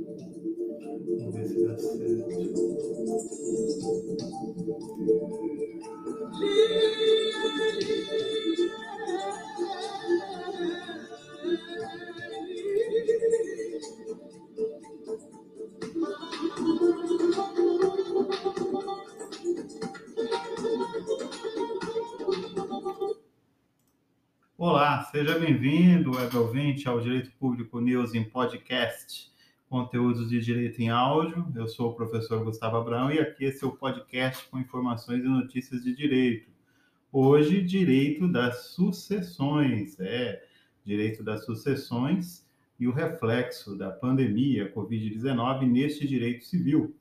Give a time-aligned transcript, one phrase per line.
[0.00, 2.28] Vamos ver se dá certo.
[24.56, 29.32] Olá, seja bem-vindo, web ouvinte, ao Direito Público News em Podcast,
[29.68, 31.46] conteúdos de direito em áudio.
[31.54, 35.84] Eu sou o professor Gustavo Abrão e aqui é o podcast com informações e notícias
[35.84, 36.50] de direito.
[37.12, 40.42] Hoje, direito das sucessões, é,
[40.84, 42.46] direito das sucessões
[42.78, 46.94] e o reflexo da pandemia Covid-19 neste direito civil.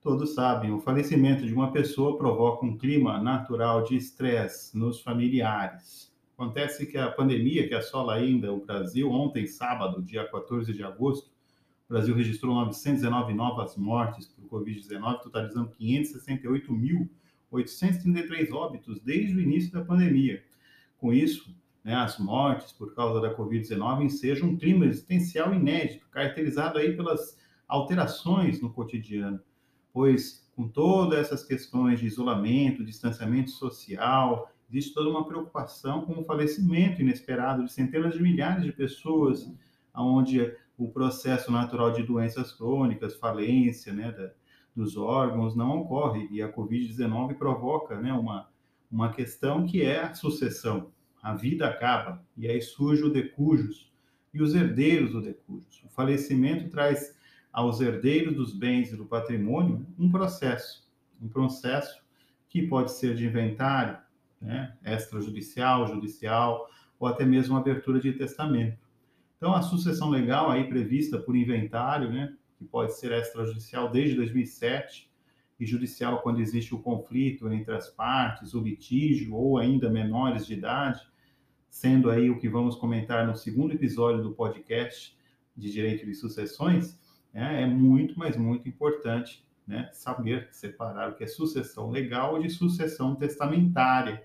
[0.00, 6.10] Todos sabem, o falecimento de uma pessoa provoca um clima natural de estresse nos familiares
[6.40, 11.30] Acontece que a pandemia que assola ainda o Brasil, ontem, sábado, dia 14 de agosto,
[11.90, 19.84] o Brasil registrou 919 novas mortes por Covid-19, totalizando 568.833 óbitos desde o início da
[19.84, 20.40] pandemia.
[20.98, 26.78] Com isso, né, as mortes por causa da Covid-19 ensejam um clima existencial inédito, caracterizado
[26.78, 29.40] aí pelas alterações no cotidiano,
[29.92, 36.24] pois com todas essas questões de isolamento, distanciamento social, existe toda uma preocupação com o
[36.24, 39.52] falecimento inesperado de centenas de milhares de pessoas,
[39.92, 44.30] onde o processo natural de doenças crônicas, falência né, da,
[44.74, 48.48] dos órgãos não ocorre e a Covid-19 provoca né, uma,
[48.90, 50.90] uma questão que é a sucessão.
[51.22, 53.92] A vida acaba e aí surge o decujus
[54.32, 55.82] e os herdeiros do decujus.
[55.84, 57.14] O falecimento traz
[57.52, 60.88] aos herdeiros dos bens e do patrimônio um processo,
[61.20, 62.02] um processo
[62.48, 63.98] que pode ser de inventário,
[64.40, 68.89] né, extrajudicial, judicial, ou até mesmo abertura de testamento.
[69.40, 75.10] Então, a sucessão legal aí prevista por inventário, né, que pode ser extrajudicial desde 2007
[75.58, 80.52] e judicial quando existe o conflito entre as partes, o litígio ou ainda menores de
[80.52, 81.00] idade,
[81.70, 85.18] sendo aí o que vamos comentar no segundo episódio do podcast
[85.56, 87.00] de direito de sucessões,
[87.32, 92.50] né, é muito, mas muito importante né, saber separar o que é sucessão legal de
[92.50, 94.22] sucessão testamentária,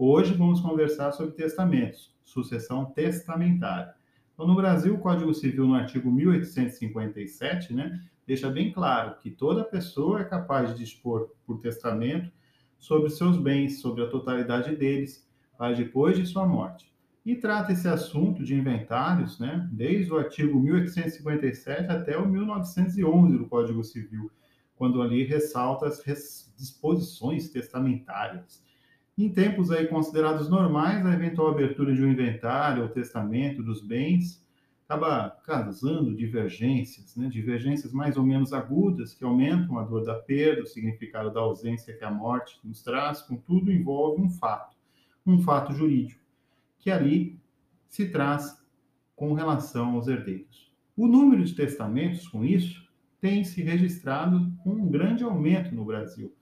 [0.00, 3.96] Hoje vamos conversar sobre testamentos, sucessão testamentária.
[4.38, 9.64] Então, no Brasil, o Código Civil, no artigo 1857, né, deixa bem claro que toda
[9.64, 12.30] pessoa é capaz de dispor por testamento
[12.78, 15.28] sobre seus bens, sobre a totalidade deles,
[15.58, 16.88] para depois de sua morte.
[17.26, 23.48] E trata esse assunto de inventários, né, desde o artigo 1857 até o 1911 do
[23.48, 24.30] Código Civil,
[24.76, 28.62] quando ali ressalta as disposições testamentárias.
[29.18, 34.46] Em tempos aí considerados normais, a eventual abertura de um inventário ou testamento dos bens
[34.84, 37.28] acaba causando divergências, né?
[37.28, 41.96] divergências mais ou menos agudas que aumentam a dor da perda, o significado da ausência
[41.96, 44.76] que a morte nos traz, contudo envolve um fato,
[45.26, 46.22] um fato jurídico,
[46.78, 47.40] que ali
[47.88, 48.56] se traz
[49.16, 50.72] com relação aos herdeiros.
[50.96, 52.88] O número de testamentos, com isso,
[53.20, 56.32] tem se registrado com um grande aumento no Brasil.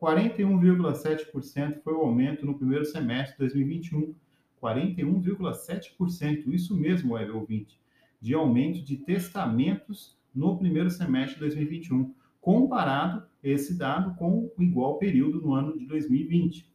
[0.00, 4.14] 41,7% foi o aumento no primeiro semestre de 2021.
[4.62, 7.80] 41,7%, isso mesmo, web ouvinte,
[8.20, 14.98] de aumento de testamentos no primeiro semestre de 2021, comparado esse dado com o igual
[14.98, 16.68] período no ano de 2020.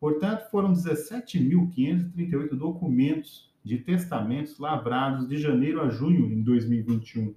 [0.00, 7.34] Portanto, foram 17.538 documentos de testamentos lavrados de janeiro a junho em 2021,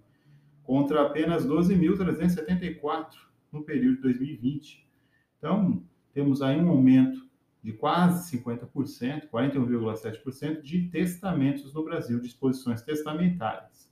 [0.63, 3.07] contra apenas 12.374
[3.51, 4.86] no período de 2020.
[5.37, 5.83] Então,
[6.13, 7.27] temos aí um aumento
[7.63, 13.87] de quase 50%, 41,7% de testamentos no Brasil, disposições testamentárias.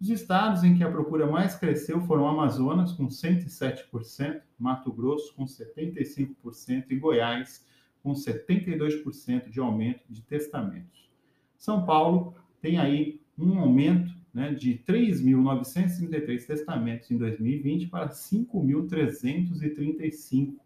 [0.00, 5.44] Os estados em que a procura mais cresceu foram Amazonas, com 107%, Mato Grosso, com
[5.44, 7.64] 75%, e Goiás,
[8.02, 11.08] com 72% de aumento de testamentos.
[11.56, 20.56] São Paulo tem aí um aumento né, de 3.933 testamentos em 2020 para 5.335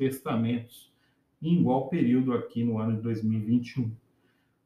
[0.00, 0.90] testamentos
[1.42, 3.94] em igual período aqui no ano de 2021.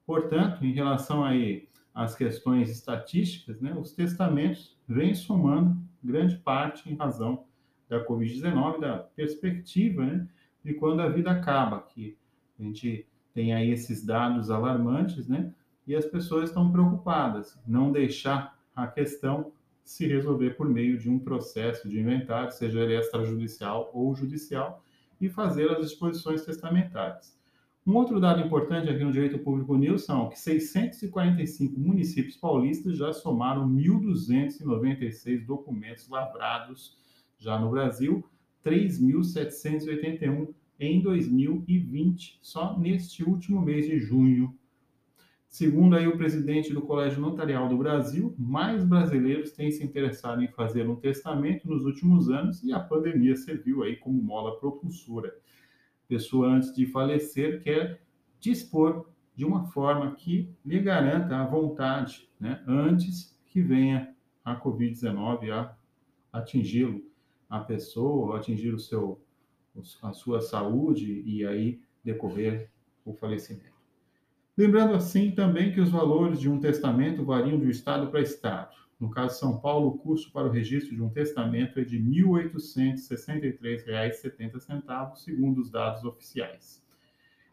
[0.07, 6.95] Portanto, em relação aí às questões estatísticas, né, os testamentos vêm somando grande parte em
[6.95, 7.45] razão
[7.89, 10.29] da Covid-19, da perspectiva né,
[10.65, 12.17] de quando a vida acaba, que
[12.59, 15.53] a gente tem aí esses dados alarmantes, né,
[15.85, 19.53] e as pessoas estão preocupadas, não deixar a questão
[19.85, 24.83] se resolver por meio de um processo de inventário, seja ele extrajudicial ou judicial,
[25.21, 27.39] e fazer as disposições testamentárias.
[27.87, 33.13] Um outro dado importante aqui no Direito Público News são que 645 municípios paulistas já
[33.13, 36.97] somaram 1.296 documentos lavrados
[37.39, 38.25] já no Brasil,
[38.65, 44.57] 3.781 em 2020, só neste último mês de junho.
[45.55, 50.49] Segundo aí o presidente do Colégio Notarial do Brasil, mais brasileiros têm se interessado em
[50.49, 55.33] fazer um testamento nos últimos anos e a pandemia serviu aí como mola propulsora
[56.09, 58.03] pessoa antes de falecer quer
[58.41, 59.07] dispor
[59.37, 64.13] de uma forma que lhe garanta a vontade, né, antes que venha
[64.45, 65.77] a Covid-19 a
[66.33, 67.01] atingi-lo,
[67.49, 69.21] a pessoa, atingir o seu,
[70.03, 72.69] a sua saúde e aí decorrer
[73.05, 73.74] o falecimento.
[74.57, 78.77] Lembrando assim também que os valores de um testamento variam de estado para estado.
[79.01, 81.99] No caso de São Paulo, o custo para o registro de um testamento é de
[81.99, 86.81] R$ 1.863,70, segundo os dados oficiais.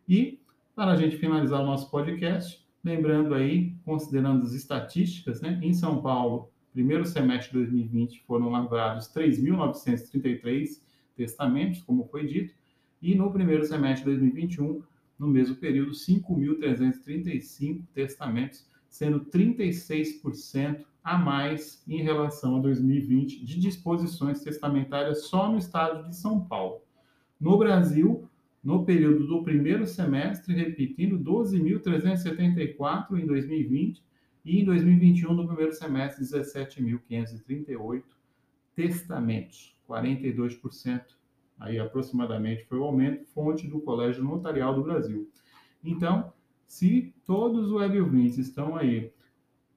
[0.08, 0.40] E,
[0.76, 6.04] para a gente finalizar o nosso podcast, lembrando aí, considerando as estatísticas, né, em São
[6.04, 10.80] Paulo, primeiro semestre de 2020 foram lavrados 3.933
[11.18, 12.54] testamentos, como foi dito,
[13.02, 14.84] e no primeiro semestre de 2021,
[15.22, 24.42] no mesmo período, 5.335 testamentos, sendo 36% a mais em relação a 2020 de disposições
[24.42, 26.82] testamentárias só no estado de São Paulo.
[27.40, 28.28] No Brasil,
[28.64, 34.04] no período do primeiro semestre, repetindo, 12.374 em 2020
[34.44, 38.02] e em 2021, no primeiro semestre, 17.538
[38.76, 41.21] testamentos, 42%,
[41.62, 45.30] aí aproximadamente foi o aumento, fonte do Colégio Notarial do Brasil.
[45.84, 46.34] Então,
[46.66, 49.14] se todos os web ouvintes estão aí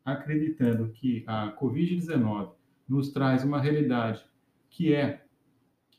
[0.02, 2.52] acreditando que a Covid-19
[2.88, 4.24] nos traz uma realidade
[4.70, 5.24] que é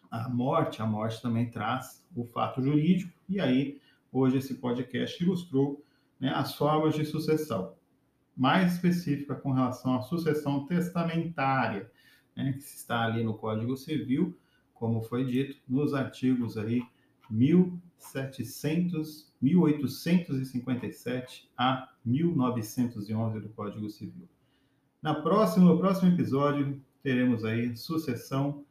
[0.10, 3.80] a morte, a morte também traz o fato jurídico, e aí
[4.12, 5.84] hoje esse podcast ilustrou
[6.20, 7.74] né, as formas de sucessão,
[8.36, 11.92] mais específica com relação à sucessão testamentária,
[12.36, 14.36] né, que está ali no Código Civil,
[14.76, 16.82] como foi dito, nos artigos aí
[17.30, 24.30] 1700, 1857 a 1911 do Código Civil.
[25.02, 28.64] Na próxima, no próximo episódio, teremos aí sucessão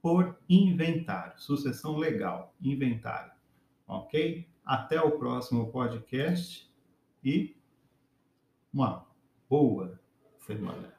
[0.00, 3.32] por inventário, sucessão legal, inventário.
[3.86, 4.48] Ok?
[4.64, 6.68] Até o próximo podcast
[7.22, 7.54] e
[8.72, 9.06] uma
[9.48, 10.00] boa
[10.40, 10.93] semana.